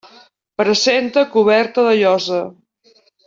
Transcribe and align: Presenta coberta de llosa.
Presenta 0.61 1.25
coberta 1.35 1.85
de 1.89 1.93
llosa. 2.01 2.43